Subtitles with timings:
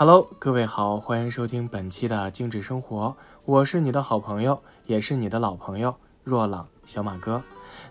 [0.00, 7.42] Hello，各位好，欢迎收听本期的精致生活，我是你的好朋友，也是你的老朋友若朗小马哥。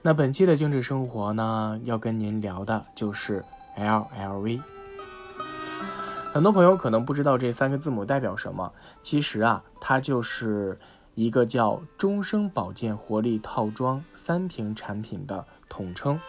[0.03, 3.43] 那本期的精致生活呢，要跟您聊的就是
[3.75, 4.61] LLV。
[6.31, 8.71] 很多朋友可能不知道这三个字母代表什么，
[9.01, 10.79] 其实啊，它就是
[11.13, 16.19] 一个叫终生保健活力套装三瓶产品的统称。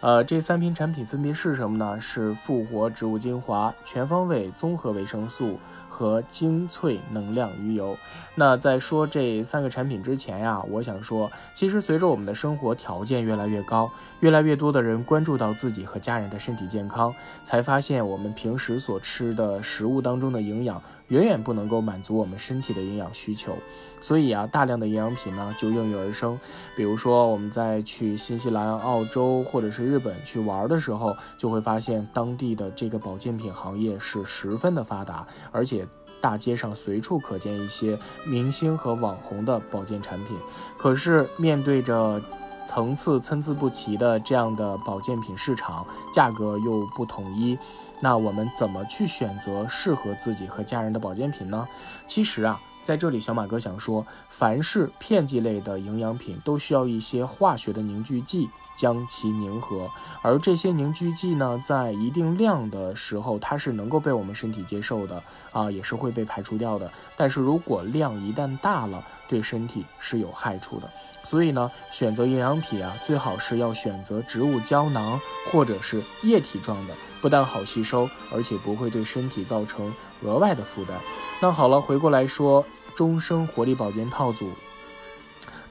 [0.00, 1.98] 呃，这三瓶产品分别是什么呢？
[2.00, 7.96] 是复活植物精华、全方位综合维生素和精粹能量鱼油。
[8.36, 23.56] 那在说这三个产品之前呀，我想说，其实随着我们的生活条件越来越高，越来越多的人关注到自己和家人的身体健康，才发现我们平时所吃的食物当中的营养远远不能够满足我们身体的营养需求，
[24.00, 26.38] 所以啊，大量的营养品呢就应运而生。
[26.76, 35.86] 比如说，我们在去新西兰、澳洲或者是日本去玩的时候，就会发现当地的这个保健品行业是十分的发达，而且
[36.20, 40.36] 大街上随处可见一些明星和网红的保健产品。
[40.76, 42.20] 可是面对着
[42.66, 47.56] 层次参差不齐的这样的保健品市场，价格又不统一，
[48.00, 51.66] 那我们怎么去选择适合自己和家人的保健品呢？
[52.06, 52.60] 其实啊。
[52.88, 59.90] 在这里，小马哥想说，凡是片剂类的营养品，都需要一些化学的凝聚剂将其凝合，
[60.22, 65.22] 而这些凝聚剂呢，在一定量的时候，它是能够被我们身体接受的
[65.52, 66.90] 啊，也是会被排除掉的。
[67.14, 70.90] 但是如果量一旦大了，对身体是有害处的。
[71.22, 75.20] 所以呢，选择营养品啊，最好是要选择植物胶囊
[75.52, 76.94] 或者是液体状的。
[77.20, 80.98] 不但好吸收，而且不会对身体造成额外的负担。
[81.40, 84.50] 那好了，回过来说，终生活力保健套组。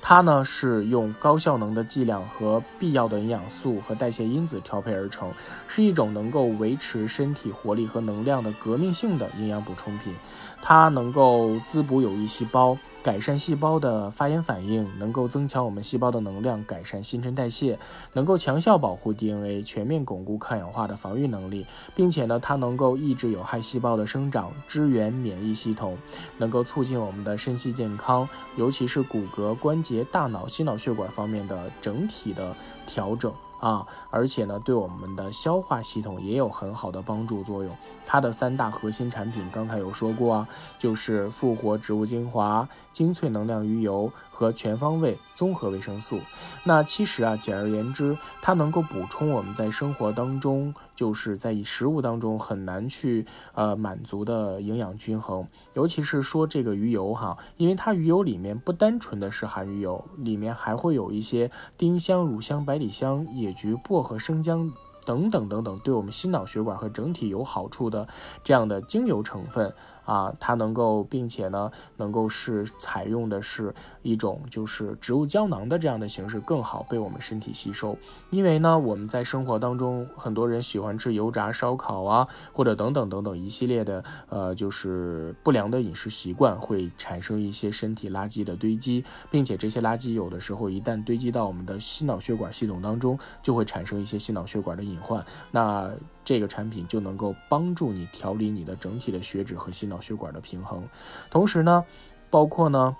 [0.01, 5.29] 它呢是用高效能的剂量和必要的营养素和代谢因子调配而成，
[5.67, 10.13] 是一种能够维持身体活力和能量的革命性的营养补充品。
[10.61, 17.77] 它能够滋补有益细胞，改善细胞的发炎反应，能够增强我们细胞的能量，改善新陈代谢，
[18.13, 25.97] 能够强效保护 DNA，全面巩固抗氧化的防御能力，并且呢，它能够抑制有害细胞的生长，支援免疫系统，
[26.37, 29.86] 能够促进我们的身心健康，尤其是骨骼关节。
[30.05, 32.55] 大脑、心脑血管方面的整体的
[32.85, 37.75] 调整啊，而且呢，对我们的消化系统也有很好的帮助作用。
[38.05, 46.19] 它的三大核心产品，刚才有说过啊，就是复活植物精华、精粹能量鱼油和全方位综合维生素。
[46.63, 55.47] 那其实啊，简而言之，它能够补充我们在生活当中，就是在以食物当中很难去呃满足的营养均衡。
[55.75, 64.73] 尤其是说这个鱼油哈，因为它鱼油里面不单纯的是含鱼油，里面还会有一些丁香、乳香、百里香、野菊、薄荷、生姜。
[65.05, 68.05] 等等等等，对我们心脑血管和整体有好处的
[68.43, 69.73] 这样的精油成分。
[70.07, 77.95] 啊，它能够，并且呢，能够是采用的是一种就是植物胶囊的这样的形式，更好被我们身体吸收。
[78.29, 95.25] 因为呢，我们在生活当中，很多人喜欢吃油炸、烧烤啊，或者等等等等一系列的，呃，就是不良的饮食习惯，会产生一些身体垃圾的堆积，并且这些垃圾有的时候一旦堆积到我们的心脑血管系统当中，就会产生一些心脑血管的隐患。
[95.51, 95.91] 那
[96.27, 100.83] 这个产品就能够帮助你调理你的整体的血脂和心脑血管的平衡，
[101.31, 101.85] 同时呢，
[102.29, 102.93] 包括呢，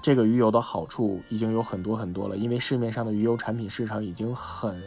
[0.00, 4.80] 这个鱼油的好处已经有很多很多了，因为市面上的鱼油产品市场已经很，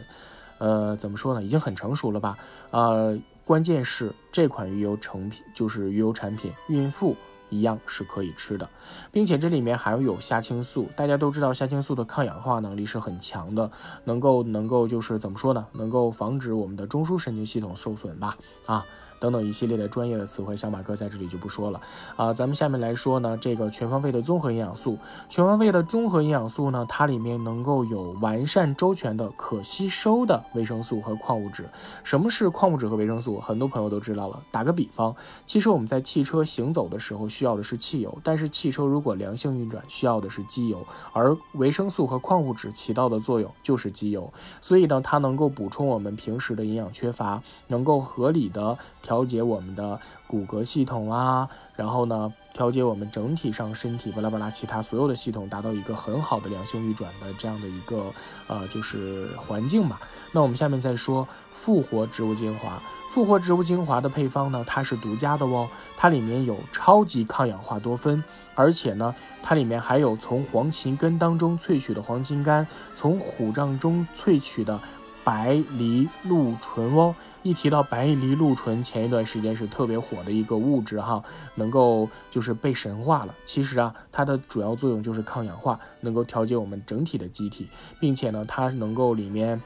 [0.56, 2.38] 呃，怎么说呢，已经很成熟了吧？
[2.70, 7.14] 呃，关键是这款鱼油成品就是鱼油产品，孕妇。
[7.52, 8.68] 一样是可以吃的，
[9.12, 10.88] 并且这里面含有虾青素。
[10.96, 13.70] 大家都知道虾青素的抗氧化能力是很强的，
[14.04, 15.66] 能够能够就是怎么说呢？
[15.72, 18.36] 能够防止我们的中枢神经系统受损吧？
[18.66, 18.84] 啊。
[19.22, 21.80] 等等一系列的专业的词汇，小马哥在这里就不说了
[22.16, 22.32] 啊。
[22.32, 31.68] 咱们下面来说呢，这个全方位的综合营养素，全方位的综合营养素呢，它里面能够有完善周全的可吸收的维生素和矿物质。
[32.02, 33.38] 什么是矿物质和维生素？
[33.38, 34.42] 很多朋友都知道了。
[34.50, 35.14] 打个比方，
[35.46, 44.32] 其实我们在汽车行走的时候需要的是汽油，但是汽车如果良性运转需要的是机油，而维生素和矿物质起到的作用就是机油。
[44.60, 48.76] 所以呢，它能够补充我们平时的营养缺乏，能够合理的。
[49.12, 58.10] 调节我们的骨骼系统啊，然后呢，调节我们整体上身体巴拉巴拉其他所有的系统，达到一个很好的良性运转的这样的一个
[58.46, 60.00] 呃就是环境吧。
[60.32, 68.24] 那我们下面再说复活植物精华，复活植物精华的配方呢，它是独家的哦，它里面有超级抗氧化多酚，
[68.54, 74.80] 而且呢，它里面还有从黄芩根当中萃取的黄芩苷，从虎杖中萃取的。
[75.24, 77.14] 白藜芦醇哦。
[77.42, 81.22] 一提到白藜芦醇，前一段时间是特别火的一个物质哈，
[81.56, 83.34] 能够就是被神化了。
[83.44, 89.60] 其实啊，它的主要作用就是抗氧化，能够调节我们整体的机体，并且呢，它能够里面。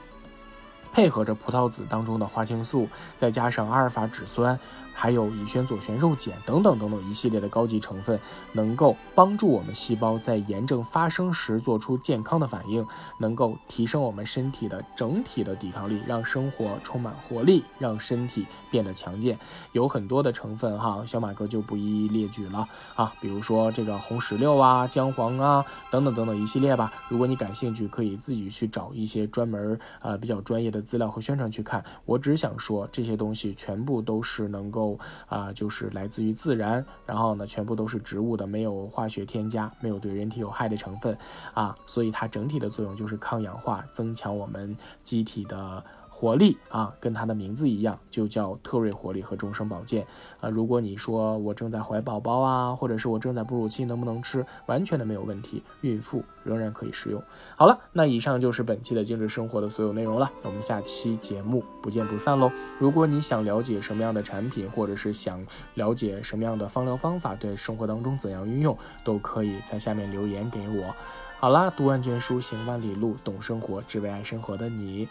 [0.91, 4.59] 配合着葡萄籽当中的花青素，再加上阿尔法脂酸，
[4.93, 8.19] 还有乙醛左旋肉碱等等等等一系列的高级成分，
[8.53, 12.85] 能够帮助我们细胞在炎症发生时做出健康的反应，
[13.19, 19.37] 能够提升我们身体的整体的抵抗力，让生活充满活力，让身体变得强健。
[19.73, 26.91] 有很多的成分哈，小马哥就不一一列举了啊，比如说这个红石榴啊、姜黄啊等等等等一系列吧。
[27.07, 30.76] 如果你感兴趣，可以自己去找一些专门啊比较专业的。
[30.81, 34.97] 资料和宣传去看，我只想说这些东西全部都是能够
[35.27, 41.17] 啊，就是来自于自然，然后呢，全部都是植物的，没有化学添加，没有对人体有害的成分
[41.53, 45.83] 啊，所以它整体的作用就是抗氧化，增强我们机体的。
[46.19, 50.03] 活力啊，跟它的名字一样，就叫特瑞活力和终生保健
[50.41, 50.49] 啊。
[50.49, 54.43] 如果你说我正在怀宝宝啊，或者是我正在哺乳期，能不能吃？
[54.65, 57.21] 完全的没有问题，孕妇仍然可以食用。
[57.55, 60.31] 好了，那以上就是本期的精致生活的所有内容了。
[60.41, 62.51] 我们下期节目不见不散喽。
[62.79, 65.39] 如果你想了解什么样的产品，或者是想
[65.75, 70.95] 了解什么样的芳疗方法，对生活当中怎样运用，都可以在下面留言给我。
[71.39, 75.07] 好啦，读万卷书，行万里路，懂生活，只为爱生活的你。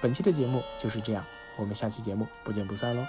[0.00, 1.24] 本期的节目就是这样，
[1.58, 3.04] 我们下期节目不见不散喽。